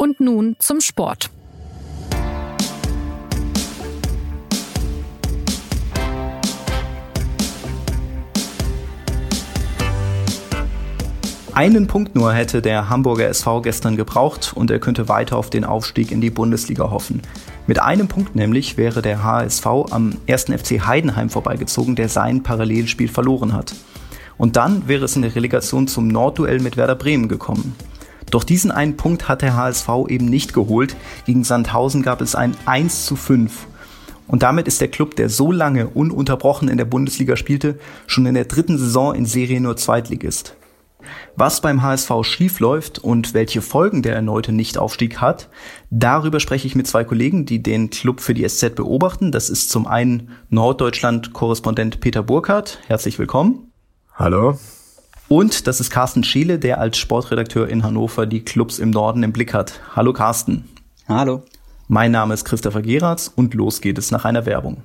[0.00, 1.28] Und nun zum Sport.
[11.52, 15.64] Einen Punkt nur hätte der Hamburger SV gestern gebraucht und er könnte weiter auf den
[15.64, 17.20] Aufstieg in die Bundesliga hoffen.
[17.66, 20.44] Mit einem Punkt nämlich wäre der HSV am 1.
[20.44, 23.74] FC Heidenheim vorbeigezogen, der sein Parallelspiel verloren hat.
[24.36, 27.74] Und dann wäre es in der Relegation zum Nordduell mit Werder Bremen gekommen.
[28.30, 30.96] Doch diesen einen Punkt hat der HSV eben nicht geholt.
[31.24, 33.66] Gegen Sandhausen gab es ein 1 zu 5.
[34.26, 38.34] Und damit ist der Club, der so lange ununterbrochen in der Bundesliga spielte, schon in
[38.34, 40.54] der dritten Saison in Serie nur Zweitligist.
[41.36, 45.48] Was beim HSV schief läuft und welche Folgen der erneute Nichtaufstieg hat,
[45.90, 49.32] darüber spreche ich mit zwei Kollegen, die den Club für die SZ beobachten.
[49.32, 52.80] Das ist zum einen Norddeutschland-Korrespondent Peter Burkhardt.
[52.88, 53.72] Herzlich willkommen.
[54.14, 54.58] Hallo.
[55.28, 59.32] Und das ist Carsten Schiele, der als Sportredakteur in Hannover die Clubs im Norden im
[59.32, 59.78] Blick hat.
[59.94, 60.64] Hallo Carsten.
[61.06, 61.42] Hallo.
[61.86, 64.82] Mein Name ist Christopher Geratz und los geht es nach einer Werbung.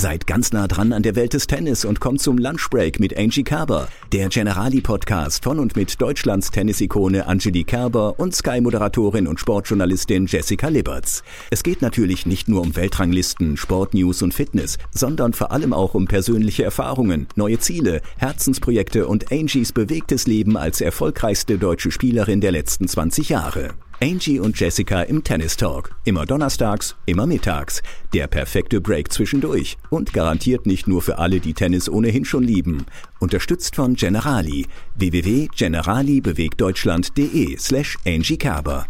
[0.00, 3.44] Seid ganz nah dran an der Welt des Tennis und kommt zum Lunchbreak mit Angie
[3.44, 10.68] Kerber, der Generali-Podcast von und mit Deutschlands Tennisikone Angelique Kerber und Sky-Moderatorin und Sportjournalistin Jessica
[10.68, 11.22] Liberts.
[11.50, 16.06] Es geht natürlich nicht nur um Weltranglisten, Sportnews und Fitness, sondern vor allem auch um
[16.06, 22.88] persönliche Erfahrungen, neue Ziele, Herzensprojekte und Angies bewegtes Leben als erfolgreichste deutsche Spielerin der letzten
[22.88, 23.74] 20 Jahre.
[24.02, 25.90] Angie und Jessica im Tennis Talk.
[26.06, 27.82] Immer donnerstags, immer mittags.
[28.14, 29.76] Der perfekte Break zwischendurch.
[29.90, 32.86] Und garantiert nicht nur für alle, die Tennis ohnehin schon lieben.
[33.18, 34.66] Unterstützt von Generali.
[34.96, 38.86] www.generalibewegtdeutschland.de slash Angie Kerber.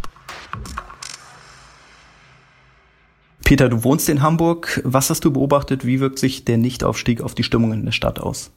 [3.44, 4.81] Peter, du wohnst in Hamburg.
[4.84, 5.84] Was hast du beobachtet?
[5.84, 8.53] Wie wirkt sich der Nichtaufstieg auf die Stimmung in der Stadt aus?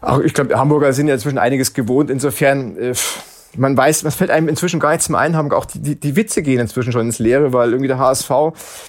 [0.00, 2.08] Ach, ich glaube, Hamburger sind ja inzwischen einiges gewohnt.
[2.08, 2.94] Insofern äh,
[3.56, 5.50] man weiß, was fällt einem inzwischen gar nicht zum Einhaben.
[5.52, 8.30] Auch die, die, die Witze gehen inzwischen schon ins Leere, weil irgendwie der HSV,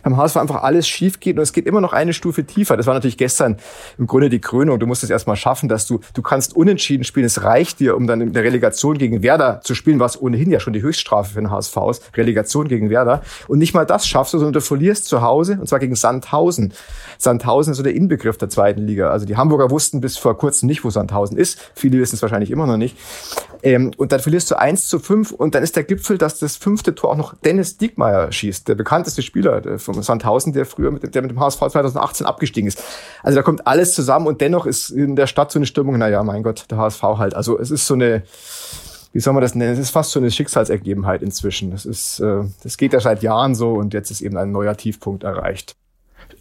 [0.04, 2.78] beim HSV einfach alles schief geht und es geht immer noch eine Stufe tiefer.
[2.78, 3.58] Das war natürlich gestern
[3.98, 4.80] im Grunde die Krönung.
[4.80, 7.26] Du musst es erstmal schaffen, dass du, du kannst unentschieden spielen.
[7.26, 10.60] Es reicht dir, um dann in der Relegation gegen Werder zu spielen, was ohnehin ja
[10.60, 12.18] schon die Höchststrafe für den HSV ist.
[12.18, 13.22] Relegation gegen Werder.
[13.48, 16.74] Und nicht mal das schaffst du, sondern du verlierst zu Hause und zwar gegen Sandhausen.
[17.18, 19.10] Sandhausen ist so der Inbegriff der zweiten Liga.
[19.10, 21.60] Also die Hamburger wussten bis vor kurzem nicht, wo Sandhausen ist.
[21.76, 22.98] Viele wissen es wahrscheinlich immer noch nicht.
[23.64, 26.56] Ähm, und dann verlierst du 1 zu 5 und dann ist der Gipfel, dass das
[26.58, 31.14] fünfte Tor auch noch Dennis Diekmeyer schießt, der bekannteste Spieler von Sandhausen, der früher mit,
[31.14, 32.84] der mit dem HSV 2018 abgestiegen ist.
[33.24, 36.24] Also da kommt alles zusammen und dennoch ist in der Stadt so eine Stimmung, naja,
[36.24, 37.34] mein Gott, der HSV halt.
[37.34, 38.24] Also es ist so eine,
[39.14, 39.74] wie soll man das nennen?
[39.74, 41.72] Es ist fast so eine Schicksalsergebenheit inzwischen.
[41.72, 44.76] Das ist, äh, das geht ja seit Jahren so und jetzt ist eben ein neuer
[44.76, 45.76] Tiefpunkt erreicht.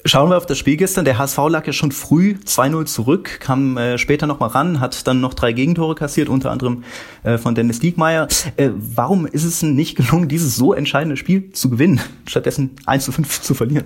[0.04, 1.04] Schauen wir auf das Spiel gestern.
[1.04, 5.06] Der HSV lag ja schon früh 2-0 zurück, kam äh, später noch mal ran, hat
[5.06, 6.84] dann noch drei Gegentore kassiert, unter anderem
[7.22, 8.26] äh, von Dennis Diekmeyer.
[8.56, 13.12] Äh, warum ist es nicht gelungen, dieses so entscheidende Spiel zu gewinnen, stattdessen 1 zu
[13.12, 13.84] 5 zu verlieren?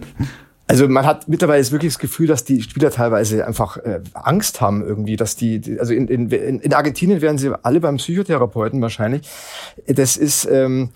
[0.66, 4.82] Also man hat mittlerweile wirklich das Gefühl, dass die Spieler teilweise einfach äh, Angst haben
[4.82, 9.28] irgendwie, dass die, also in, in, in Argentinien wären sie alle beim Psychotherapeuten wahrscheinlich.
[9.86, 10.91] Das ist ähm,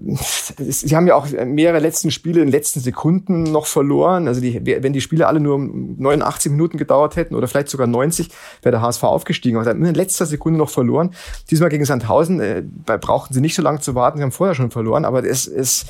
[0.00, 4.28] Sie haben ja auch mehrere letzten Spiele in den letzten Sekunden noch verloren.
[4.28, 8.28] Also die, wenn die Spiele alle nur 89 Minuten gedauert hätten oder vielleicht sogar 90,
[8.62, 9.56] wäre der HSV aufgestiegen.
[9.56, 11.14] Aber sie haben in letzter Sekunde noch verloren.
[11.50, 14.18] Diesmal gegen Sandhausen äh, brauchten sie nicht so lange zu warten.
[14.18, 15.04] Sie haben vorher schon verloren.
[15.04, 15.86] Aber es, es,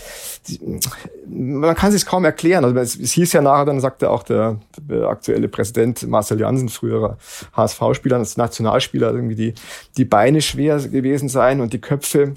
[1.28, 2.64] man kann sich kaum erklären.
[2.64, 6.70] Also es, es hieß ja nachher, dann sagte auch der, der aktuelle Präsident Marcel Jansen,
[6.70, 7.18] früherer
[7.52, 9.54] HSV-Spieler, als Nationalspieler, irgendwie die,
[9.98, 12.34] die Beine schwer gewesen sein und die Köpfe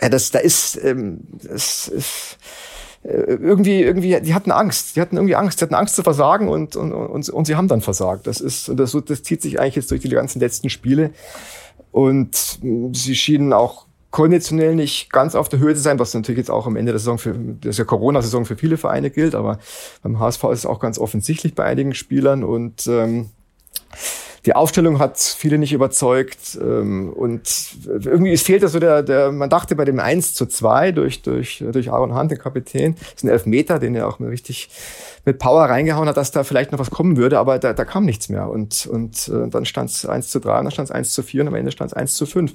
[0.00, 2.38] ja, das, da ist, ähm, das ist
[3.02, 4.96] äh, irgendwie, irgendwie, die hatten Angst.
[4.96, 5.60] Die hatten irgendwie Angst.
[5.60, 8.26] Die hatten Angst zu versagen und, und, und, und sie haben dann versagt.
[8.26, 11.10] Das ist, das, das zieht sich eigentlich jetzt durch die ganzen letzten Spiele.
[11.90, 12.58] Und
[12.92, 16.66] sie schienen auch konditionell nicht ganz auf der Höhe zu sein, was natürlich jetzt auch
[16.66, 19.58] am Ende der Saison für, das ist ja Corona-Saison für viele Vereine gilt, aber
[20.02, 23.28] beim HSV ist es auch ganz offensichtlich bei einigen Spielern und ähm,
[24.46, 29.50] die Aufstellung hat viele nicht überzeugt ähm, und irgendwie es fehlte so der, der, man
[29.50, 33.24] dachte bei dem 1 zu 2 durch, durch, durch Aaron Hunt, den Kapitän, das ist
[33.24, 34.70] ein Elfmeter, den er auch richtig
[35.24, 38.04] mit Power reingehauen hat, dass da vielleicht noch was kommen würde, aber da, da kam
[38.04, 40.94] nichts mehr und, und äh, dann stand es 1 zu 3 und dann stand es
[40.94, 42.52] 1 zu 4 und am Ende stand es 1 zu 5.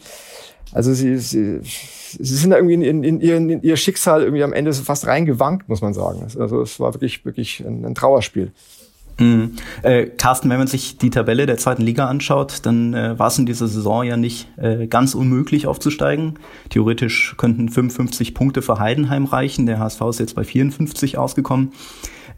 [0.72, 4.54] Also sie, sie, sie sind da irgendwie in, in, in, in ihr Schicksal irgendwie am
[4.54, 6.26] Ende fast reingewankt, muss man sagen.
[6.40, 8.52] Also es war wirklich, wirklich ein, ein Trauerspiel.
[9.20, 9.54] Mhm.
[9.84, 13.38] Äh, Carsten, wenn man sich die Tabelle der zweiten Liga anschaut, dann äh, war es
[13.38, 16.40] in dieser Saison ja nicht äh, ganz unmöglich aufzusteigen.
[16.70, 19.66] Theoretisch könnten 55 Punkte für Heidenheim reichen.
[19.66, 21.72] Der HSV ist jetzt bei 54 ausgekommen.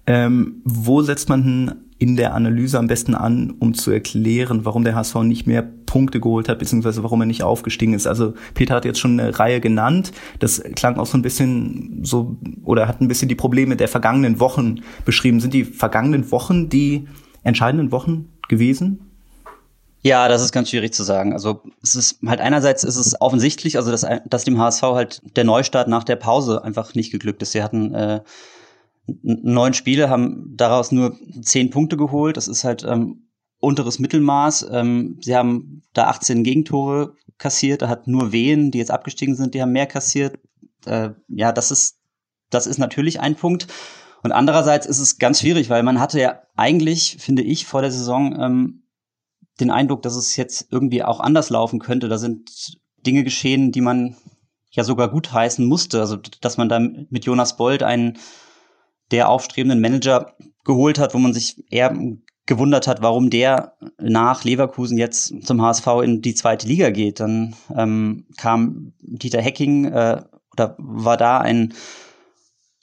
[0.08, 4.96] Ähm, wo setzt man in der Analyse am besten an, um zu erklären, warum der
[4.96, 8.06] HSV nicht mehr Punkte geholt hat, beziehungsweise warum er nicht aufgestiegen ist.
[8.06, 10.12] Also Peter hat jetzt schon eine Reihe genannt.
[10.40, 14.42] Das klang auch so ein bisschen so, oder hat ein bisschen die Probleme der vergangenen
[14.42, 15.40] Wochen beschrieben.
[15.40, 17.08] Sind die vergangenen Wochen die
[17.44, 19.10] entscheidenden Wochen gewesen?
[20.02, 21.32] Ja, das ist ganz schwierig zu sagen.
[21.32, 25.46] Also es ist halt einerseits ist es offensichtlich, also dass, dass dem HSV halt der
[25.46, 27.54] Neustart nach der Pause einfach nicht geglückt ist.
[27.54, 28.20] Sie hatten äh,
[29.08, 32.36] neun Spiele, haben daraus nur zehn Punkte geholt.
[32.36, 33.25] Das ist halt ähm,
[33.66, 34.68] unteres Mittelmaß.
[34.72, 37.82] Ähm, sie haben da 18 Gegentore kassiert.
[37.82, 40.40] Da hat nur Wehen, die jetzt abgestiegen sind, die haben mehr kassiert.
[40.86, 41.98] Äh, ja, das ist
[42.50, 43.68] das ist natürlich ein Punkt.
[44.24, 47.92] Und andererseits ist es ganz schwierig, weil man hatte ja eigentlich, finde ich, vor der
[47.92, 48.84] Saison ähm,
[49.60, 52.10] den Eindruck, dass es jetzt irgendwie auch anders laufen könnte.
[52.10, 54.16] Da sind Dinge geschehen, die man
[54.72, 56.00] ja sogar gut heißen musste.
[56.00, 58.18] Also, dass man da mit Jonas Bold einen
[59.12, 61.96] der aufstrebenden Manager geholt hat, wo man sich eher
[62.46, 67.20] gewundert hat, warum der nach Leverkusen jetzt zum HSV in die zweite Liga geht.
[67.20, 70.22] Dann ähm, kam Dieter Hecking äh,
[70.54, 71.74] oder war da ein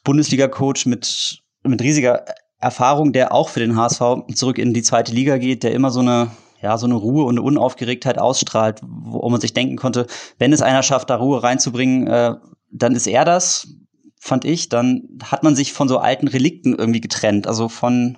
[0.05, 2.25] Bundesliga-Coach mit, mit riesiger
[2.59, 4.03] Erfahrung, der auch für den HSV
[4.35, 6.31] zurück in die zweite Liga geht, der immer so eine
[6.62, 10.06] ja, so eine Ruhe und eine Unaufgeregtheit ausstrahlt, wo man sich denken konnte,
[10.38, 12.37] wenn es einer schafft, da Ruhe reinzubringen, äh,
[12.70, 13.67] dann ist er das,
[14.19, 14.69] fand ich.
[14.69, 18.17] Dann hat man sich von so alten Relikten irgendwie getrennt, also von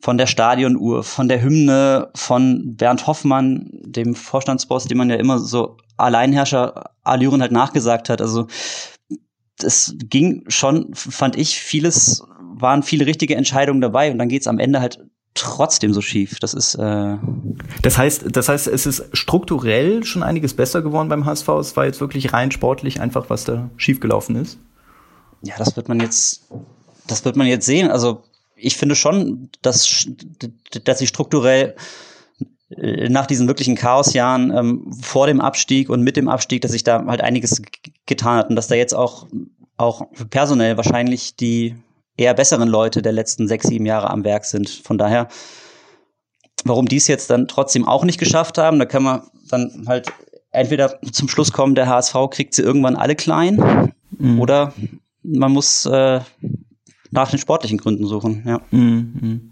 [0.00, 5.38] von der Stadionuhr, von der Hymne, von Bernd Hoffmann, dem Vorstandsboss, dem man ja immer
[5.38, 8.20] so Alleinherrscher-Allüren halt nachgesagt hat.
[8.22, 8.46] Also
[9.62, 12.24] es ging schon, fand ich, vieles,
[12.54, 15.04] waren viele richtige Entscheidungen dabei und dann geht's am Ende halt
[15.34, 16.38] trotzdem so schief.
[16.40, 16.74] Das ist.
[16.76, 17.16] Äh
[17.82, 21.48] das heißt, das heißt, es ist strukturell schon einiges besser geworden beim HSV.
[21.60, 24.58] Es war jetzt wirklich rein sportlich einfach, was da schiefgelaufen ist.
[25.42, 26.48] Ja, das wird man jetzt,
[27.06, 27.90] das wird man jetzt sehen.
[27.90, 28.22] Also
[28.60, 30.06] ich finde schon, dass,
[30.84, 31.74] dass sie strukturell
[32.76, 36.84] äh, nach diesen wirklichen Chaosjahren ähm, vor dem Abstieg und mit dem Abstieg, dass sich
[36.84, 37.62] da halt einiges
[38.06, 39.26] getan hat und dass da jetzt auch
[39.80, 41.74] auch personell wahrscheinlich die
[42.16, 44.68] eher besseren Leute der letzten sechs, sieben Jahre am Werk sind.
[44.68, 45.28] Von daher,
[46.64, 50.12] warum die es jetzt dann trotzdem auch nicht geschafft haben, da kann man dann halt
[50.50, 54.38] entweder zum Schluss kommen, der HSV kriegt sie irgendwann alle klein mhm.
[54.38, 54.74] oder
[55.22, 56.20] man muss äh,
[57.10, 58.42] nach den sportlichen Gründen suchen.
[58.46, 58.60] Ja.
[58.70, 59.50] Mhm.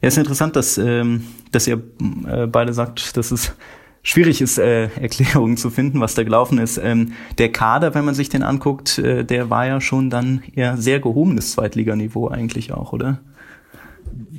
[0.00, 1.82] Ja, ist interessant, dass, ähm, dass ihr
[2.26, 3.54] äh, beide sagt, dass es
[4.02, 6.78] schwierig ist, äh, Erklärungen zu finden, was da gelaufen ist.
[6.78, 10.76] Ähm, der Kader, wenn man sich den anguckt, äh, der war ja schon dann eher
[10.76, 13.20] sehr gehobenes Zweitliganiveau eigentlich auch, oder?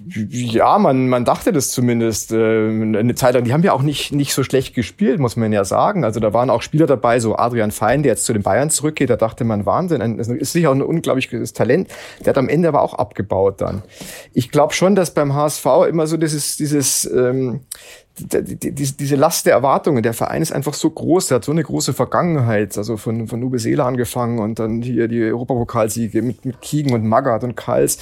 [0.08, 3.44] Ja, man, man dachte das zumindest äh, eine Zeit lang.
[3.44, 6.04] Die haben ja auch nicht, nicht so schlecht gespielt, muss man ja sagen.
[6.04, 9.10] Also da waren auch Spieler dabei, so Adrian Fein, der jetzt zu den Bayern zurückgeht.
[9.10, 11.90] Da dachte man, Wahnsinn, das ist sicher auch ein unglaubliches Talent.
[12.22, 13.82] Der hat am Ende aber auch abgebaut dann.
[14.34, 17.62] Ich glaube schon, dass beim HSV immer so dieses, dieses ähm,
[18.18, 21.92] diese Last der Erwartungen, der Verein ist einfach so groß, der hat so eine große
[21.94, 26.94] Vergangenheit, also von, von Uwe Seele angefangen und dann hier die Europapokalsiege mit, mit Kiegen
[26.94, 27.98] und Magath und Kals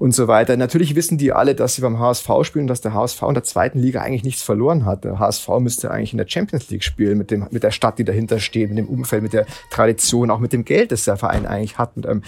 [0.00, 0.56] und so weiter.
[0.56, 3.78] Natürlich wissen die alle, dass sie beim HSV spielen, dass der HSV in der zweiten
[3.78, 5.04] Liga eigentlich nichts verloren hat.
[5.04, 8.04] Der HSV müsste eigentlich in der Champions League spielen, mit dem, mit der Stadt, die
[8.04, 11.44] dahinter steht, mit dem Umfeld, mit der Tradition, auch mit dem Geld, das der Verein
[11.44, 11.98] eigentlich hat.
[11.98, 12.22] Mit einem,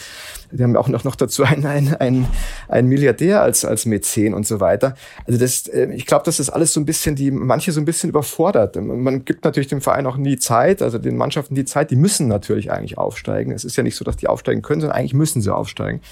[0.50, 2.26] die haben auch noch, noch dazu einen, einen, einen,
[2.68, 4.94] einen Milliardär als, als Mäzen und so weiter.
[5.26, 8.10] Also das, äh, ich glaube, das alles so ein bisschen die, manche so ein bisschen
[8.10, 8.76] überfordert.
[8.76, 12.28] Man gibt natürlich dem Verein auch nie Zeit, also den Mannschaften die Zeit, die müssen
[12.28, 13.50] natürlich eigentlich aufsteigen.
[13.50, 16.02] Es ist ja nicht so, dass die aufsteigen können, sondern eigentlich müssen sie aufsteigen.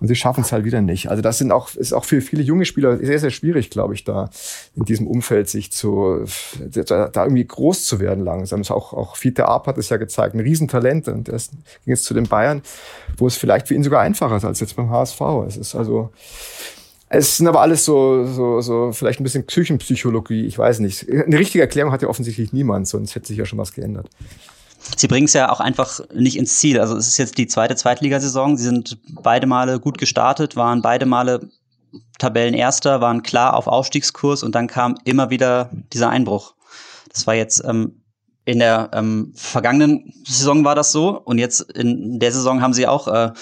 [0.00, 1.10] Und sie schaffen es halt wieder nicht.
[1.10, 4.04] Also das sind auch, ist auch für viele junge Spieler sehr, sehr schwierig, glaube ich,
[4.04, 4.30] da
[4.74, 6.24] in diesem Umfeld sich zu,
[6.58, 8.62] da, da irgendwie groß zu werden langsam.
[8.62, 11.08] Ist auch, auch Fiete Arp hat es ja gezeigt, ein Riesentalent.
[11.08, 11.60] Und ist, ging
[11.94, 12.62] jetzt zu den Bayern,
[13.18, 15.20] wo es vielleicht für ihn sogar einfacher ist als jetzt beim HSV.
[15.46, 16.10] Es ist also,
[17.10, 21.10] es sind aber alles so, so, so vielleicht ein bisschen Küchenpsychologie, ich weiß nicht.
[21.10, 24.08] Eine richtige Erklärung hat ja offensichtlich niemand, sonst hätte sich ja schon was geändert.
[24.96, 26.80] Sie bringen es ja auch einfach nicht ins Ziel.
[26.80, 28.56] Also es ist jetzt die zweite Zweitligasaison.
[28.56, 31.48] Sie sind beide Male gut gestartet, waren beide Male
[32.18, 36.54] Tabellenerster, waren klar auf Aufstiegskurs und dann kam immer wieder dieser Einbruch.
[37.08, 38.02] Das war jetzt ähm,
[38.44, 42.86] in der ähm, vergangenen Saison war das so und jetzt in der Saison haben sie
[42.86, 43.32] auch äh,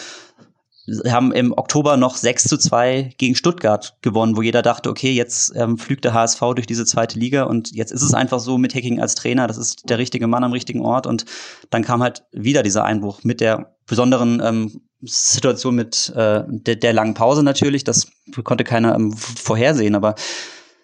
[1.08, 5.52] haben im Oktober noch 6 zu 2 gegen Stuttgart gewonnen, wo jeder dachte, okay, jetzt
[5.54, 8.74] ähm, flügt der HSV durch diese zweite Liga und jetzt ist es einfach so mit
[8.74, 11.24] Hacking als Trainer, das ist der richtige Mann am richtigen Ort und
[11.70, 16.92] dann kam halt wieder dieser Einbruch mit der besonderen ähm, Situation mit äh, der, der
[16.92, 18.08] langen Pause natürlich, das
[18.44, 20.14] konnte keiner ähm, vorhersehen, aber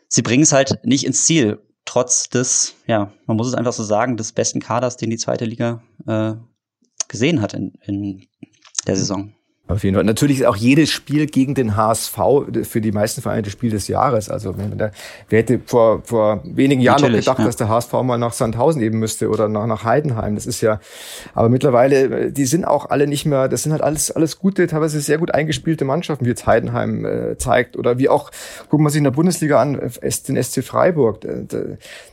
[0.08, 3.82] sie bringen es halt nicht ins Ziel, trotz des, ja, man muss es einfach so
[3.82, 6.34] sagen, des besten Kaders, den die zweite Liga äh,
[7.08, 8.26] gesehen hat in, in
[8.86, 9.34] der Saison.
[9.66, 10.04] Auf jeden Fall.
[10.04, 12.18] Natürlich ist auch jedes Spiel gegen den HSV
[12.64, 14.28] für die meisten Vereine das Spiel des Jahres.
[14.28, 14.92] Also wer
[15.30, 17.44] hätte vor, vor wenigen Jahren Natürlich, noch gedacht, ja.
[17.46, 20.34] dass der HSV mal nach Sandhausen eben müsste oder nach, nach Heidenheim.
[20.34, 20.80] Das ist ja,
[21.32, 25.00] aber mittlerweile, die sind auch alle nicht mehr, das sind halt alles, alles gute, teilweise
[25.00, 27.78] sehr gut eingespielte Mannschaften, wie jetzt Heidenheim äh, zeigt.
[27.78, 28.30] Oder wie auch,
[28.68, 29.80] gucken wir sich in der Bundesliga an,
[30.28, 31.22] den SC Freiburg.
[31.22, 31.58] Da,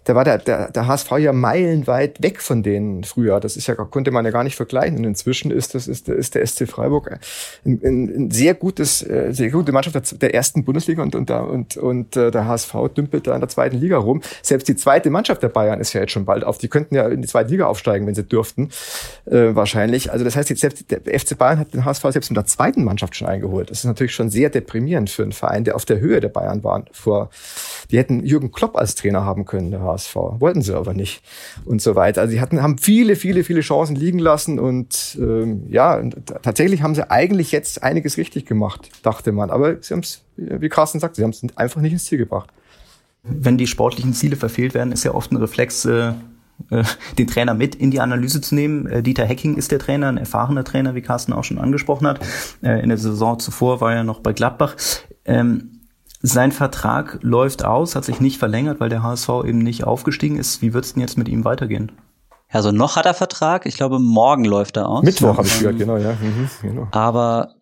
[0.06, 3.42] da war der, der, der HSV ja meilenweit weg von denen früher.
[3.42, 5.00] Das ist ja, konnte man ja gar nicht vergleichen.
[5.00, 7.20] Und inzwischen ist das, ist, ist der SC Freiburg
[7.66, 12.16] ein, ein sehr gutes, äh, sehr gute Mannschaft der, ersten Bundesliga und, und, und, und
[12.16, 14.22] äh, der HSV dümpelt da in der zweiten Liga rum.
[14.42, 16.58] Selbst die zweite Mannschaft der Bayern ist ja jetzt schon bald auf.
[16.58, 18.70] Die könnten ja in die zweite Liga aufsteigen, wenn sie dürften,
[19.26, 20.12] äh, wahrscheinlich.
[20.12, 22.84] Also das heißt, jetzt selbst der FC Bayern hat den HSV selbst in der zweiten
[22.84, 23.70] Mannschaft schon eingeholt.
[23.70, 26.64] Das ist natürlich schon sehr deprimierend für einen Verein, der auf der Höhe der Bayern
[26.64, 26.86] war.
[26.92, 27.30] Vor,
[27.92, 30.16] die hätten Jürgen Klopp als Trainer haben können, der HSV.
[30.16, 31.24] Wollten sie aber nicht.
[31.66, 32.22] Und so weiter.
[32.22, 36.02] Also sie hatten, haben viele, viele, viele Chancen liegen lassen und ähm, ja,
[36.42, 39.50] tatsächlich haben sie eigentlich jetzt jetzt einiges richtig gemacht, dachte man.
[39.50, 42.50] Aber sie haben es, wie Carsten sagt, sie haben es einfach nicht ins Ziel gebracht.
[43.24, 46.14] Wenn die sportlichen Ziele verfehlt werden, ist ja oft ein Reflex, äh,
[46.70, 46.84] äh,
[47.18, 48.88] den Trainer mit in die Analyse zu nehmen.
[48.88, 52.20] Äh, Dieter Hecking ist der Trainer, ein erfahrener Trainer, wie Carsten auch schon angesprochen hat.
[52.62, 54.76] Äh, in der Saison zuvor war er noch bei Gladbach.
[55.26, 55.82] Ähm,
[56.24, 60.62] sein Vertrag läuft aus, hat sich nicht verlängert, weil der HSV eben nicht aufgestiegen ist.
[60.62, 61.92] Wie wird es denn jetzt mit ihm weitergehen?
[62.52, 63.66] Also noch hat er Vertrag.
[63.66, 65.04] Ich glaube, morgen läuft er aus.
[65.04, 66.14] Mittwoch habe ich gehört, genau, ja.
[66.14, 66.88] Mhm, genau.
[66.92, 67.56] Aber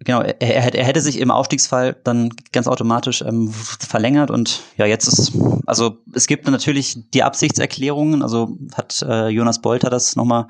[0.00, 4.86] genau, er, er, er hätte sich im Aufstiegsfall dann ganz automatisch ähm, verlängert und ja,
[4.86, 5.32] jetzt ist,
[5.66, 10.46] also es gibt natürlich die Absichtserklärungen, also hat äh, Jonas Bolter das nochmal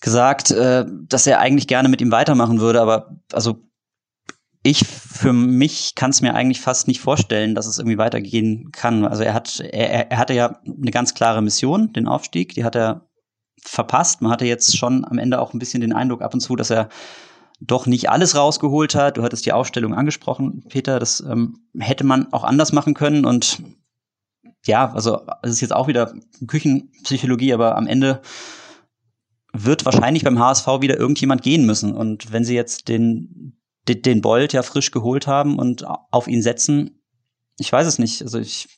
[0.00, 3.56] gesagt, äh, dass er eigentlich gerne mit ihm weitermachen würde, aber also
[4.62, 9.04] ich für mich kann es mir eigentlich fast nicht vorstellen, dass es irgendwie weitergehen kann.
[9.04, 12.76] Also er hat, er, er hatte ja eine ganz klare Mission, den Aufstieg, die hat
[12.76, 13.08] er
[13.60, 14.22] verpasst.
[14.22, 16.70] Man hatte jetzt schon am Ende auch ein bisschen den Eindruck ab und zu, dass
[16.70, 16.88] er
[17.60, 19.16] doch nicht alles rausgeholt hat.
[19.16, 20.98] Du hattest die Aufstellung angesprochen, Peter.
[20.98, 23.24] Das ähm, hätte man auch anders machen können.
[23.24, 23.62] Und
[24.66, 26.14] ja, also es ist jetzt auch wieder
[26.46, 28.20] Küchenpsychologie, aber am Ende
[29.52, 31.94] wird wahrscheinlich beim HSV wieder irgendjemand gehen müssen.
[31.94, 37.02] Und wenn sie jetzt den, den, Bolt ja frisch geholt haben und auf ihn setzen,
[37.58, 38.22] ich weiß es nicht.
[38.22, 38.68] Also ich,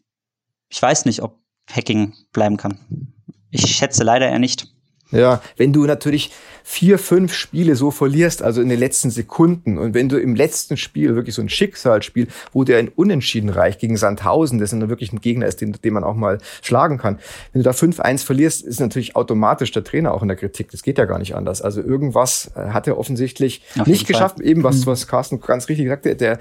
[0.68, 3.12] ich weiß nicht, ob Hacking bleiben kann.
[3.50, 4.73] Ich schätze leider eher nicht.
[5.14, 6.30] Ja, wenn du natürlich
[6.66, 10.78] vier, fünf Spiele so verlierst, also in den letzten Sekunden, und wenn du im letzten
[10.78, 15.12] Spiel wirklich so ein Schicksalsspiel, wo dir ein Unentschieden reicht gegen Sandhausen, das dann wirklich
[15.12, 17.18] ein Gegner ist, den, den man auch mal schlagen kann.
[17.52, 20.70] Wenn du da 5-1 verlierst, ist natürlich automatisch der Trainer auch in der Kritik.
[20.70, 21.60] Das geht ja gar nicht anders.
[21.60, 24.46] Also irgendwas äh, hat er offensichtlich Auf nicht geschafft, Fall.
[24.46, 24.86] eben was, mhm.
[24.86, 26.16] was Carsten ganz richtig sagte.
[26.16, 26.38] Der,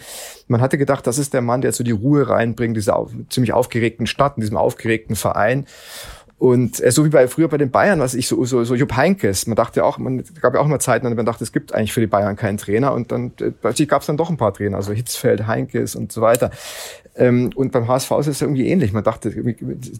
[0.47, 3.51] man hatte gedacht, das ist der Mann, der so die Ruhe reinbringt, diese auf, ziemlich
[3.51, 5.65] aufgeregten Stadt, in diesem aufgeregten Verein.
[6.43, 8.97] Und äh, so wie bei früher bei den Bayern, was ich so so so Jupp
[8.97, 11.73] Heinkes, man dachte auch, man gab ja auch mal Zeiten, an man dachte, es gibt
[11.73, 14.35] eigentlich für die Bayern keinen Trainer und dann äh, plötzlich gab es dann doch ein
[14.35, 16.51] paar Trainer, also Hitzfeld, Heinkes und so weiter.
[17.15, 18.91] Ähm, und beim HSV ist es irgendwie ähnlich.
[18.91, 19.33] Man dachte,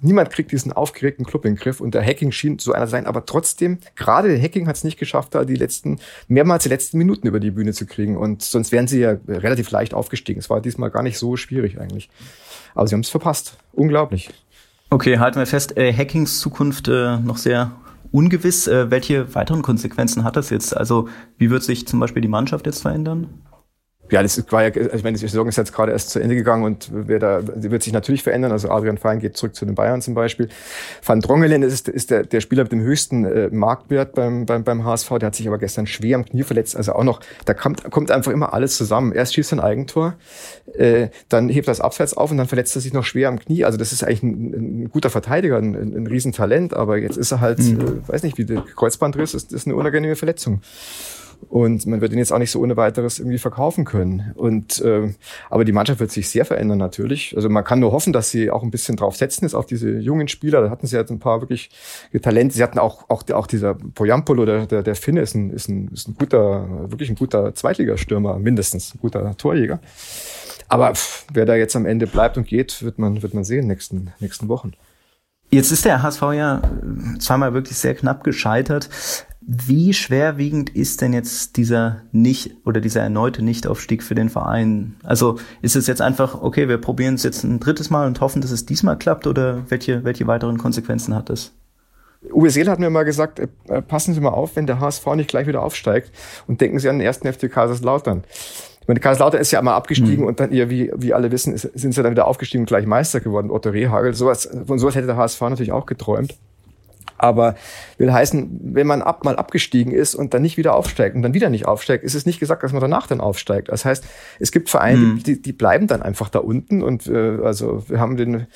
[0.02, 3.06] niemand kriegt diesen aufgeregten Club in den Griff und der Hacking schien so einer sein,
[3.06, 6.98] aber trotzdem, gerade der Hacking hat es nicht geschafft, da die letzten, mehrmals die letzten
[6.98, 10.40] Minuten über die Bühne zu kriegen und sonst wären sie ja relativ leicht aufgestiegen.
[10.40, 12.10] Es war diesmal gar nicht so schwierig eigentlich.
[12.76, 13.56] Aber sie haben es verpasst.
[13.72, 14.30] Unglaublich.
[14.94, 17.72] Okay, halten wir fest, äh, Hackings Zukunft äh, noch sehr
[18.12, 18.68] ungewiss.
[18.68, 20.78] Äh, welche weiteren Konsequenzen hat das jetzt?
[20.78, 21.10] Also
[21.40, 23.28] wie wird sich zum Beispiel die Mannschaft jetzt verändern?
[24.12, 26.36] Ja, das war ja, also ich meine, die Saison ist jetzt gerade erst zu Ende
[26.36, 28.52] gegangen und wer da, die wird sich natürlich verändern.
[28.52, 30.50] Also Adrian Fein geht zurück zu den Bayern zum Beispiel.
[31.04, 34.84] Van Drongelen ist, ist der, der Spieler mit dem höchsten äh, Marktwert beim, beim, beim
[34.84, 35.10] HSV.
[35.20, 36.76] Der hat sich aber gestern schwer am Knie verletzt.
[36.76, 39.14] Also auch noch, da kommt, kommt einfach immer alles zusammen.
[39.14, 40.16] Erst schießt er ein Eigentor,
[40.76, 43.40] äh, dann hebt er das Abseits auf und dann verletzt er sich noch schwer am
[43.40, 43.64] Knie.
[43.64, 47.32] Also das ist eigentlich ein, ein guter Verteidiger, ein, ein, ein Riesentalent, aber jetzt ist
[47.32, 47.80] er halt, mhm.
[47.80, 50.62] äh, weiß nicht, wie der Kreuzbandriss ist, ist eine unangenehme Verletzung.
[51.50, 54.32] Und man wird ihn jetzt auch nicht so ohne weiteres irgendwie verkaufen können.
[54.36, 55.14] Und äh,
[55.50, 57.36] aber die Mannschaft wird sich sehr verändern natürlich.
[57.36, 60.00] Also man kann nur hoffen, dass sie auch ein bisschen drauf setzen ist auf diese
[60.00, 60.62] jungen Spieler.
[60.62, 61.70] Da hatten sie jetzt ein paar wirklich
[62.22, 62.56] Talente.
[62.56, 65.90] Sie hatten auch auch auch dieser Poyampolo, der der, der Finne ist ein, ist ein
[65.94, 69.80] ist ein guter wirklich ein guter Zweitligastürmer mindestens, ein guter Torjäger.
[70.68, 73.68] Aber pff, wer da jetzt am Ende bleibt und geht, wird man wird man sehen
[73.68, 74.74] nächsten nächsten Wochen.
[75.54, 76.62] Jetzt ist der HSV ja
[77.20, 78.90] zweimal wirklich sehr knapp gescheitert.
[79.46, 84.96] Wie schwerwiegend ist denn jetzt dieser nicht oder dieser erneute Nichtaufstieg für den Verein?
[85.04, 88.42] Also ist es jetzt einfach, okay, wir probieren es jetzt ein drittes Mal und hoffen,
[88.42, 91.52] dass es diesmal klappt oder welche, welche weiteren Konsequenzen hat das?
[92.32, 95.06] Uwe Seel hat mir mal gesagt, äh, äh passen Sie mal auf, wenn der HSV
[95.16, 96.12] nicht gleich wieder aufsteigt
[96.48, 98.24] und denken Sie an den ersten FC Kaiserslautern.
[98.80, 100.28] Ich meine, Kaiserslautern ist ja einmal abgestiegen mhm.
[100.28, 102.86] und dann, ja, wie, wie alle wissen, ist, sind sie dann wieder aufgestiegen und gleich
[102.86, 104.14] Meister geworden, Otto Rehagel.
[104.14, 106.36] Sowas, von sowas hätte der HSV natürlich auch geträumt.
[107.18, 107.56] Aber
[107.98, 111.34] will heißen, wenn man ab, mal abgestiegen ist und dann nicht wieder aufsteigt und dann
[111.34, 113.70] wieder nicht aufsteigt, ist es nicht gesagt, dass man danach dann aufsteigt.
[113.70, 114.04] Das heißt,
[114.40, 115.24] es gibt Vereine, mhm.
[115.24, 118.48] die, die bleiben dann einfach da unten und äh, also wir haben den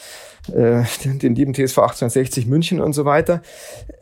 [0.53, 3.41] äh, den, den lieben TSV 1860 München und so weiter,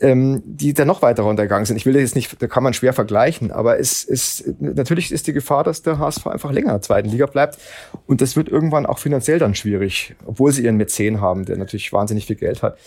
[0.02, 1.78] ähm, die dann noch weiter runtergegangen sind.
[1.78, 5.28] Ich will das jetzt nicht, da kann man schwer vergleichen, aber es ist natürlich ist
[5.28, 7.58] die Gefahr, dass der HSV einfach länger in der zweiten Liga bleibt
[8.06, 11.92] und das wird irgendwann auch finanziell dann schwierig, obwohl sie ihren Mäzen haben, der natürlich
[11.94, 12.78] wahnsinnig viel Geld hat.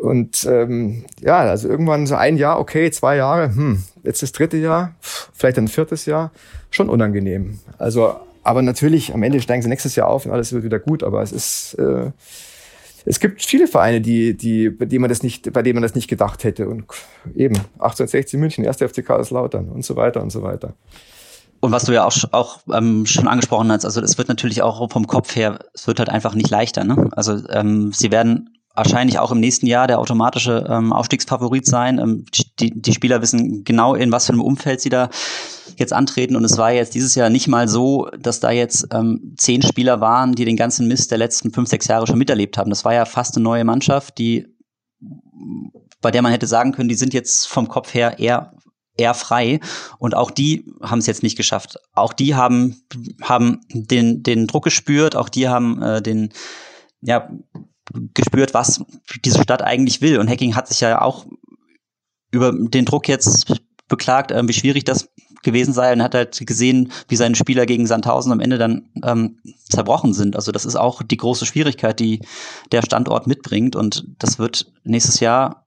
[0.00, 4.56] Und ähm, ja, also irgendwann so ein Jahr, okay, zwei Jahre, hm, jetzt das dritte
[4.56, 6.32] Jahr, vielleicht ein viertes Jahr,
[6.70, 7.58] schon unangenehm.
[7.78, 11.02] Also, aber natürlich, am Ende steigen sie nächstes Jahr auf und alles wird wieder gut,
[11.02, 12.10] aber es ist äh,
[13.04, 15.94] es gibt viele Vereine, die, die, bei denen man das nicht, bei denen man das
[15.94, 16.68] nicht gedacht hätte.
[16.68, 16.84] Und
[17.34, 18.76] eben 1860 München, 1.
[18.76, 20.74] FC Kaiserslautern und so weiter und so weiter.
[21.60, 24.90] Und was du ja auch, auch ähm, schon angesprochen hast, also es wird natürlich auch
[24.90, 26.84] vom Kopf her, es wird halt einfach nicht leichter.
[26.84, 27.10] Ne?
[27.12, 31.98] Also ähm, sie werden wahrscheinlich auch im nächsten Jahr der automatische ähm, Aufstiegsfavorit sein.
[31.98, 32.24] Ähm,
[32.58, 35.10] die, die Spieler wissen genau, in was für einem Umfeld sie da
[35.76, 36.36] jetzt antreten.
[36.36, 40.00] Und es war jetzt dieses Jahr nicht mal so, dass da jetzt ähm, zehn Spieler
[40.00, 42.70] waren, die den ganzen Mist der letzten fünf, sechs Jahre schon miterlebt haben.
[42.70, 44.46] Das war ja fast eine neue Mannschaft, die
[46.00, 48.54] bei der man hätte sagen können, die sind jetzt vom Kopf her eher
[48.96, 49.60] eher frei
[49.98, 51.78] und auch die haben es jetzt nicht geschafft.
[51.94, 52.82] Auch die haben
[53.22, 56.32] haben den den Druck gespürt, auch die haben äh, den
[57.00, 57.30] ja
[58.14, 58.84] gespürt, was
[59.24, 61.26] diese Stadt eigentlich will und Hacking hat sich ja auch
[62.30, 65.08] über den Druck jetzt beklagt, äh, wie schwierig das
[65.42, 69.38] gewesen sei und hat halt gesehen, wie seine Spieler gegen Sandhausen am Ende dann ähm,
[69.68, 70.36] zerbrochen sind.
[70.36, 72.20] Also das ist auch die große Schwierigkeit, die
[72.72, 75.66] der Standort mitbringt und das wird nächstes Jahr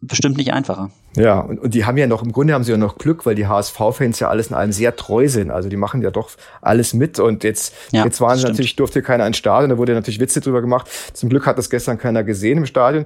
[0.00, 0.90] bestimmt nicht einfacher.
[1.16, 3.34] Ja, und, und die haben ja noch, im Grunde haben sie ja noch Glück, weil
[3.34, 5.50] die HSV-Fans ja alles in allem sehr treu sind.
[5.50, 6.30] Also die machen ja doch
[6.60, 7.18] alles mit.
[7.20, 10.40] Und jetzt, ja, jetzt waren sie natürlich, durfte keiner ins Stadion, da wurde natürlich Witze
[10.40, 10.88] drüber gemacht.
[11.12, 13.04] Zum Glück hat das gestern keiner gesehen im Stadion.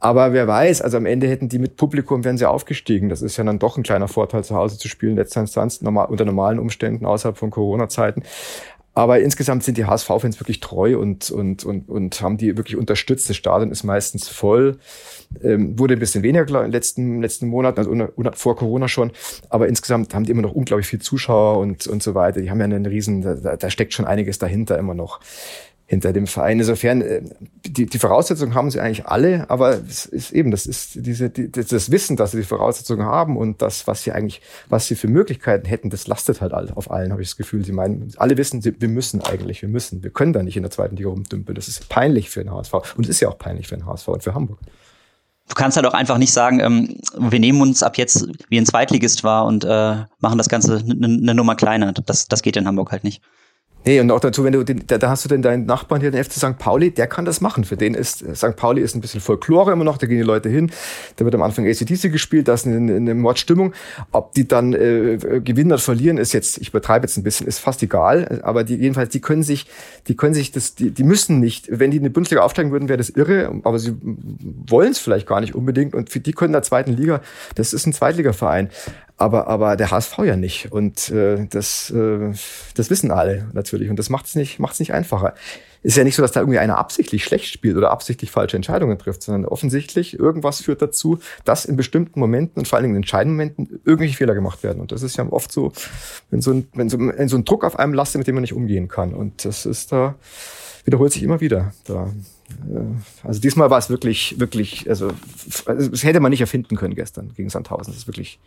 [0.00, 3.08] Aber wer weiß, also am Ende hätten die mit Publikum, wären sie aufgestiegen.
[3.08, 6.06] Das ist ja dann doch ein kleiner Vorteil, zu Hause zu spielen, letzter Instanz, normal,
[6.06, 8.22] unter normalen Umständen, außerhalb von Corona-Zeiten.
[8.98, 13.30] Aber insgesamt sind die HSV-Fans wirklich treu und, und, und, und haben die wirklich unterstützt.
[13.30, 14.78] Das Stadion ist meistens voll.
[15.40, 19.12] Ähm, wurde ein bisschen weniger in den letzten, letzten Monaten, also vor Corona schon.
[19.50, 22.40] Aber insgesamt haben die immer noch unglaublich viel Zuschauer und, und so weiter.
[22.40, 25.20] Die haben ja einen riesen, da, da steckt schon einiges dahinter immer noch
[25.88, 26.58] hinter dem Verein.
[26.58, 27.22] Insofern, äh,
[27.66, 31.50] die, die Voraussetzungen haben sie eigentlich alle, aber es ist eben, das ist diese, die,
[31.50, 35.08] das Wissen, dass sie die Voraussetzungen haben und das, was sie eigentlich, was sie für
[35.08, 37.64] Möglichkeiten hätten, das lastet halt auf allen, habe ich das Gefühl.
[37.64, 40.62] Sie meinen, alle wissen, sie, wir müssen eigentlich, wir müssen, wir können da nicht in
[40.62, 41.54] der zweiten Liga rumdümpeln.
[41.56, 42.74] Das ist peinlich für den HSV.
[42.96, 44.58] Und es ist ja auch peinlich für den HSV und für Hamburg.
[45.48, 48.66] Du kannst halt auch einfach nicht sagen, ähm, wir nehmen uns ab jetzt wie ein
[48.66, 51.92] Zweitligist wahr und äh, machen das Ganze eine ne Nummer kleiner.
[51.92, 53.22] Das, das geht in Hamburg halt nicht.
[53.84, 56.10] Nee, und auch dazu, wenn du, den, da, da hast du denn deinen Nachbarn hier,
[56.10, 56.58] den FC St.
[56.58, 57.64] Pauli, der kann das machen.
[57.64, 58.56] Für den ist, St.
[58.56, 60.70] Pauli ist ein bisschen Folklore immer noch, da gehen die Leute hin,
[61.16, 63.72] da wird am Anfang ACDC gespielt, da ist eine, eine Mordstimmung.
[64.12, 67.60] Ob die dann äh, gewinnen oder verlieren, ist jetzt, ich übertreibe jetzt ein bisschen, ist
[67.60, 69.66] fast egal, aber die, jedenfalls, die können sich,
[70.08, 72.88] die können sich das, die, die müssen nicht, wenn die in die Bundesliga aufsteigen würden,
[72.88, 76.50] wäre das irre, aber sie wollen es vielleicht gar nicht unbedingt und für die können
[76.50, 77.22] in der zweiten Liga,
[77.54, 78.70] das ist ein Zweitligaverein
[79.18, 80.70] aber, aber der HSV ja nicht.
[80.70, 82.32] Und äh, das, äh,
[82.74, 83.90] das wissen alle natürlich.
[83.90, 85.34] Und das macht es nicht, macht's nicht einfacher.
[85.82, 88.96] Ist ja nicht so, dass da irgendwie einer absichtlich schlecht spielt oder absichtlich falsche Entscheidungen
[88.96, 93.02] trifft, sondern offensichtlich irgendwas führt dazu, dass in bestimmten Momenten und vor allen Dingen in
[93.02, 94.80] entscheidenden Momenten irgendwelche Fehler gemacht werden.
[94.80, 95.72] Und das ist ja oft so,
[96.30, 98.42] wenn so ein, wenn so, wenn so ein Druck auf einem lastet, mit dem man
[98.42, 99.14] nicht umgehen kann.
[99.14, 100.14] Und das ist da,
[100.84, 101.72] wiederholt sich immer wieder.
[101.86, 102.12] Da,
[102.68, 105.10] äh, also diesmal war es wirklich, wirklich, also,
[105.66, 107.92] also das hätte man nicht erfinden können gestern gegen Sandhausen.
[107.92, 108.38] Das ist wirklich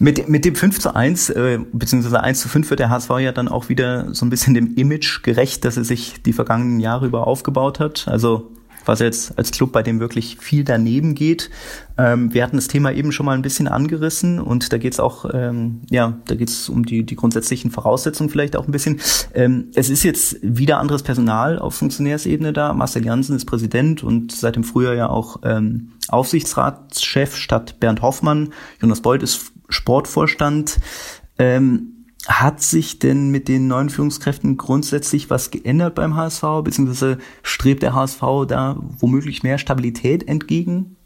[0.00, 3.32] Mit, mit dem 5 zu 1, äh, beziehungsweise 1 zu 5 wird der HSV ja
[3.32, 7.06] dann auch wieder so ein bisschen dem Image gerecht, dass er sich die vergangenen Jahre
[7.06, 8.06] über aufgebaut hat.
[8.06, 8.52] Also
[8.88, 11.50] was jetzt als Club, bei dem wirklich viel daneben geht.
[11.98, 15.00] Ähm, wir hatten das Thema eben schon mal ein bisschen angerissen und da geht es
[15.00, 19.00] auch, ähm, ja, da geht es um die, die grundsätzlichen Voraussetzungen vielleicht auch ein bisschen.
[19.34, 22.72] Ähm, es ist jetzt wieder anderes Personal auf Funktionärsebene da.
[22.72, 28.52] Marcel Janssen ist Präsident und seit dem Frühjahr ja auch ähm, Aufsichtsratschef statt Bernd Hoffmann.
[28.80, 30.78] Jonas Beuth ist Sportvorstand.
[31.38, 31.94] Ähm,
[32.26, 37.94] hat sich denn mit den neuen Führungskräften grundsätzlich was geändert beim HSV, beziehungsweise strebt der
[37.94, 40.97] HSV da womöglich mehr Stabilität entgegen?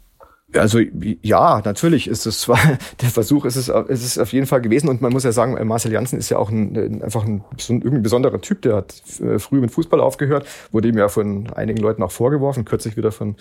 [0.55, 0.79] Also
[1.21, 2.59] ja, natürlich ist es zwar
[3.01, 4.89] der Versuch, ist es, ist es auf jeden Fall gewesen.
[4.89, 7.81] Und man muss ja sagen, Marcel Janssen ist ja auch ein, einfach ein, so ein
[7.81, 11.79] irgendwie besonderer Typ, der hat äh, früh mit Fußball aufgehört, wurde ihm ja von einigen
[11.79, 13.35] Leuten auch vorgeworfen, kürzlich wieder von,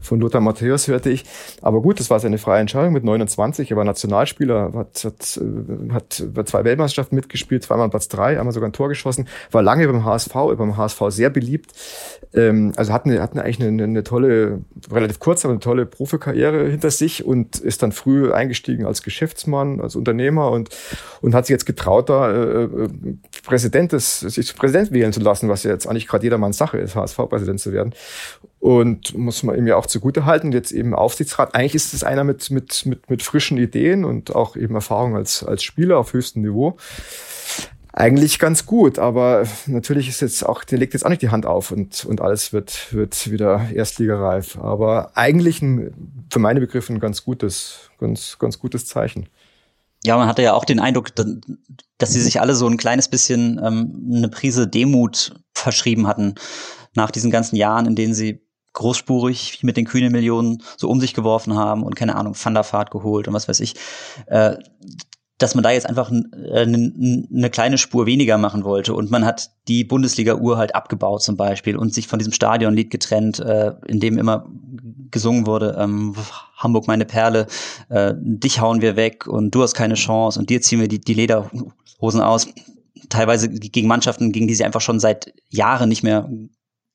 [0.00, 1.24] von Lothar Matthäus hörte ich.
[1.62, 5.92] Aber gut, das war seine freie Entscheidung mit 29, er war Nationalspieler, hat, hat, äh,
[5.92, 9.86] hat bei zwei Weltmeisterschaften mitgespielt, zweimal Platz drei, einmal sogar ein Tor geschossen, war lange
[9.86, 11.72] beim HSV, beim HSV sehr beliebt,
[12.32, 15.86] ähm, also hat, eine, hat eine, eigentlich eine, eine tolle, relativ kurze, aber eine tolle
[15.86, 20.70] Profikarriere Karriere hinter sich und ist dann früh eingestiegen als Geschäftsmann, als Unternehmer und,
[21.20, 22.88] und hat sich jetzt getraut, da äh, äh
[23.44, 26.96] Präsident des, sich Präsident wählen zu lassen, was ja jetzt eigentlich gerade jedermanns Sache ist,
[26.96, 27.94] HSV-Präsident zu werden.
[28.60, 31.54] Und muss man ihm ja auch zugute halten, jetzt eben Aufsichtsrat.
[31.54, 35.44] Eigentlich ist es einer mit, mit, mit, mit frischen Ideen und auch eben Erfahrung als,
[35.44, 36.78] als Spieler auf höchstem Niveau
[37.96, 41.46] eigentlich ganz gut, aber natürlich ist jetzt auch, der legt jetzt auch nicht die Hand
[41.46, 44.58] auf und, und alles wird, wird wieder erstligareif.
[44.58, 49.28] Aber eigentlich ein, für meine Begriffe ein ganz gutes, ganz, ganz gutes Zeichen.
[50.04, 53.60] Ja, man hatte ja auch den Eindruck, dass sie sich alle so ein kleines bisschen
[53.64, 56.34] ähm, eine Prise Demut verschrieben hatten
[56.94, 61.14] nach diesen ganzen Jahren, in denen sie großspurig mit den kühnen Millionen so um sich
[61.14, 63.76] geworfen haben und keine Ahnung, Thunderfahrt geholt und was weiß ich.
[64.26, 64.56] Äh,
[65.38, 69.50] dass man da jetzt einfach eine äh, kleine Spur weniger machen wollte und man hat
[69.66, 74.16] die Bundesliga-Uhr halt abgebaut zum Beispiel und sich von diesem Stadionlied getrennt, äh, in dem
[74.18, 74.46] immer
[75.10, 76.14] gesungen wurde, ähm,
[76.56, 77.46] Hamburg meine Perle,
[77.88, 81.00] äh, dich hauen wir weg und du hast keine Chance und dir ziehen wir die,
[81.00, 82.48] die Lederhosen aus.
[83.08, 86.28] Teilweise gegen Mannschaften, gegen die sie einfach schon seit Jahren nicht mehr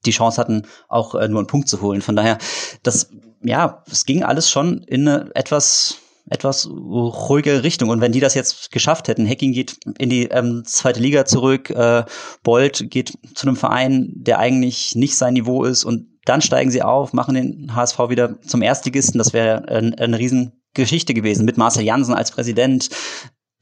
[0.06, 2.02] die Chance hatten, auch äh, nur einen Punkt zu holen.
[2.02, 2.38] Von daher,
[2.84, 3.12] das,
[3.43, 5.97] ja, es ging alles schon in eine etwas
[6.30, 7.89] etwas ruhige Richtung.
[7.89, 11.70] Und wenn die das jetzt geschafft hätten, Hacking geht in die ähm, zweite Liga zurück,
[11.70, 12.04] äh,
[12.44, 16.84] Bolt geht zu einem Verein, der eigentlich nicht sein Niveau ist und dann steigen sie
[16.84, 19.18] auf, machen den HSV wieder zum Erstligisten.
[19.18, 22.89] Das wäre ein, eine Riesengeschichte gewesen mit Marcel Jansen als Präsident,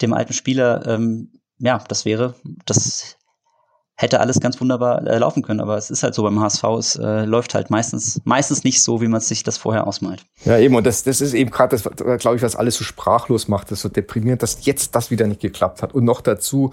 [0.02, 0.86] dem alten Spieler.
[0.86, 3.17] Ähm, ja, das wäre, das
[3.98, 5.60] hätte alles ganz wunderbar äh, laufen können.
[5.60, 9.02] Aber es ist halt so beim HSV, es äh, läuft halt meistens, meistens nicht so,
[9.02, 10.24] wie man sich das vorher ausmalt.
[10.46, 13.48] Ja, eben, und das, das ist eben gerade das, glaube ich, was alles so sprachlos
[13.48, 15.96] macht, das so deprimierend, dass jetzt das wieder nicht geklappt hat.
[15.96, 16.72] Und noch dazu,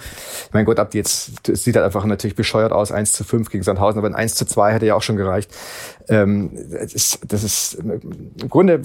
[0.53, 3.99] mein Gott, ab jetzt, sieht halt einfach natürlich bescheuert aus, 1 zu 5 gegen Sandhausen,
[3.99, 5.51] aber ein 1 zu 2 hätte ja auch schon gereicht.
[6.09, 8.79] Ähm, das, ist, das ist, im Grunde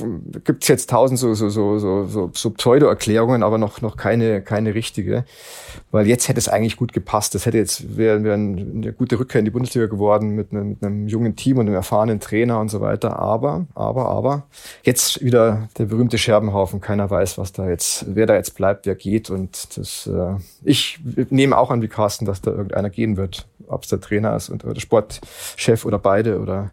[0.45, 4.41] gibt es jetzt tausend so, so, so, so, so, so Pseudo-Erklärungen, aber noch, noch keine,
[4.41, 5.25] keine richtige.
[5.91, 7.35] Weil jetzt hätte es eigentlich gut gepasst.
[7.35, 10.83] Das hätte jetzt, wäre wär eine gute Rückkehr in die Bundesliga geworden mit einem, mit
[10.83, 13.19] einem jungen Team und einem erfahrenen Trainer und so weiter.
[13.19, 14.43] Aber, aber, aber,
[14.83, 16.79] jetzt wieder der berühmte Scherbenhaufen.
[16.79, 19.29] Keiner weiß, was da jetzt, wer da jetzt bleibt, wer geht.
[19.29, 23.45] Und das, äh, ich nehme auch an wie Carsten, dass da irgendeiner gehen wird.
[23.69, 26.71] Ob es der Trainer ist und, oder der Sportchef oder beide oder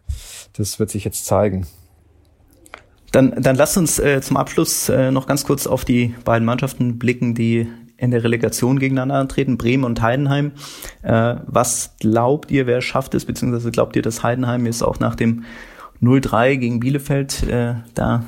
[0.53, 1.67] das wird sich jetzt zeigen.
[3.11, 6.99] Dann, dann lasst uns äh, zum Abschluss äh, noch ganz kurz auf die beiden Mannschaften
[6.99, 10.51] blicken, die in der Relegation gegeneinander antreten, Bremen und Heidenheim.
[11.01, 15.15] Äh, was glaubt ihr, wer schafft es, beziehungsweise glaubt ihr, dass Heidenheim jetzt auch nach
[15.15, 15.45] dem
[16.01, 18.23] 0-3 gegen Bielefeld äh, da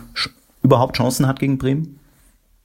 [0.64, 1.99] überhaupt Chancen hat gegen Bremen?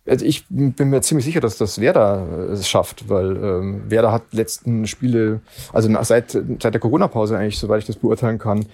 [0.06, 4.12] Also ich bin mir ziemlich sicher, dass das Werder äh, es schafft, weil ähm, Werder
[4.12, 5.40] hat letzten Spiele,
[5.72, 8.66] also seit, seit der Corona-Pause eigentlich, soweit ich das beurteilen kann,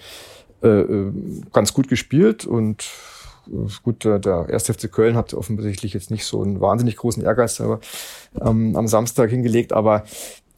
[0.63, 1.13] äh, äh,
[1.53, 2.85] ganz gut gespielt und
[3.47, 4.67] äh, gut, der, der 1.
[4.67, 7.81] FC Köln hat offensichtlich jetzt nicht so einen wahnsinnig großen Ehrgeiz aber,
[8.41, 10.05] ähm, am Samstag hingelegt, aber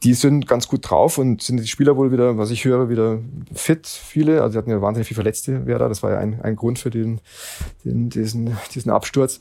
[0.03, 3.19] die sind ganz gut drauf und sind die Spieler wohl wieder, was ich höre, wieder
[3.53, 4.41] fit, viele.
[4.41, 5.87] Also sie hatten ja wahnsinnig viele Verletzte, Werder.
[5.87, 7.21] Das war ja ein, ein Grund für den,
[7.85, 9.39] den, diesen, diesen Absturz.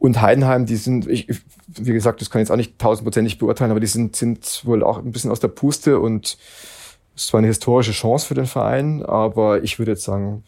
[0.00, 1.28] Und Heidenheim, die sind, ich,
[1.68, 4.82] wie gesagt, das kann ich jetzt auch nicht tausendprozentig beurteilen, aber die sind, sind wohl
[4.82, 6.38] auch ein bisschen aus der Puste und
[7.14, 10.42] es war eine historische Chance für den Verein, aber ich würde jetzt sagen,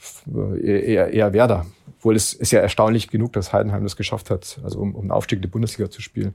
[0.62, 1.66] eher, eher Werder.
[1.98, 5.10] Obwohl es ist ja erstaunlich genug, dass Heidenheim das geschafft hat, also um, um einen
[5.10, 6.32] Aufstieg in die Bundesliga zu spielen.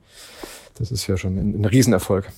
[0.78, 2.32] Das ist ja schon ein, ein Riesenerfolg.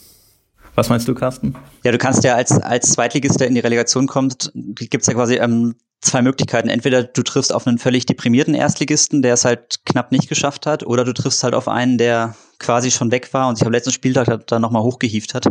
[0.75, 1.55] Was meinst du, Carsten?
[1.83, 5.35] Ja, du kannst ja als, als Zweitligist, der in die Relegation kommt, gibt's ja quasi
[5.35, 6.69] ähm, zwei Möglichkeiten.
[6.69, 10.85] Entweder du triffst auf einen völlig deprimierten Erstligisten, der es halt knapp nicht geschafft hat,
[10.85, 13.91] oder du triffst halt auf einen, der quasi schon weg war und sich am letzten
[13.91, 15.47] Spieltag da nochmal hochgehieft hat.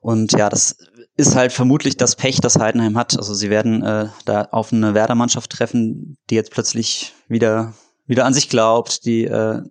[0.00, 0.76] Und ja, das
[1.16, 3.16] ist halt vermutlich das Pech, das Heidenheim hat.
[3.16, 7.74] Also sie werden äh, da auf eine Werder-Mannschaft treffen, die jetzt plötzlich wieder
[8.08, 9.62] wieder an sich glaubt, die äh,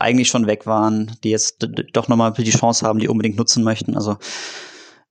[0.00, 3.96] eigentlich schon weg waren, die jetzt doch nochmal die Chance haben, die unbedingt nutzen möchten.
[3.96, 4.16] Also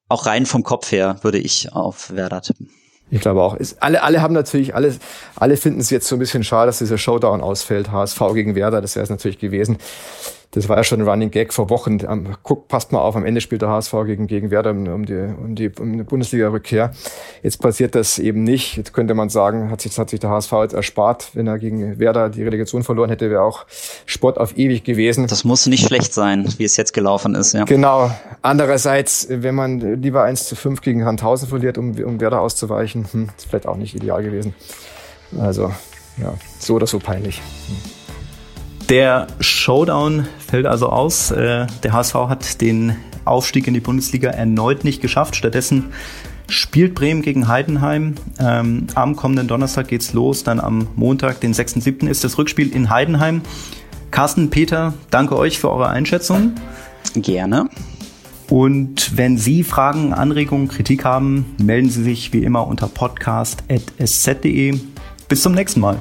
[0.09, 2.69] auch rein vom Kopf her würde ich auf Werder tippen.
[3.09, 3.55] Ich glaube auch.
[3.55, 4.95] Ist, alle, alle haben natürlich, alle,
[5.35, 7.91] alle finden es jetzt so ein bisschen schade, dass dieser Showdown ausfällt.
[7.91, 9.77] HSV gegen Werder, das wäre es natürlich gewesen
[10.53, 11.97] das war ja schon ein Running Gag vor Wochen.
[12.43, 15.55] Guck, passt mal auf, am Ende spielt der HSV gegen, gegen Werder um die, um
[15.55, 16.91] die, um die Bundesliga-Rückkehr.
[17.41, 18.77] Jetzt passiert das eben nicht.
[18.77, 21.31] Jetzt könnte man sagen, hat sich, hat sich der HSV jetzt erspart.
[21.33, 23.65] Wenn er gegen Werder die Relegation verloren hätte, wäre auch
[24.05, 25.25] Sport auf ewig gewesen.
[25.25, 27.53] Das muss nicht schlecht sein, wie es jetzt gelaufen ist.
[27.53, 27.63] Ja.
[27.65, 28.11] Genau.
[28.43, 33.29] Andererseits, wenn man lieber 1 zu 5 gegen Handhausen verliert, um, um Werder auszuweichen, hm,
[33.35, 34.53] ist vielleicht auch nicht ideal gewesen.
[35.39, 35.71] Also,
[36.21, 37.41] ja, so oder so peinlich.
[37.67, 38.02] Hm.
[38.93, 41.31] Der Showdown fällt also aus.
[41.31, 45.35] Äh, der HSV hat den Aufstieg in die Bundesliga erneut nicht geschafft.
[45.35, 45.85] Stattdessen
[46.47, 48.13] spielt Bremen gegen Heidenheim.
[48.37, 50.43] Ähm, am kommenden Donnerstag geht's los.
[50.43, 52.07] Dann am Montag, den 6.7.
[52.07, 53.41] ist das Rückspiel in Heidenheim.
[54.11, 56.51] Carsten, Peter, danke euch für eure Einschätzung.
[57.15, 57.69] Gerne.
[58.47, 64.79] Und wenn Sie Fragen, Anregungen, Kritik haben, melden Sie sich wie immer unter podcast.sz.de.
[65.27, 65.99] Bis zum nächsten Mal.